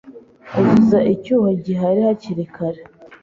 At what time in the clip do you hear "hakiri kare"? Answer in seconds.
2.07-2.81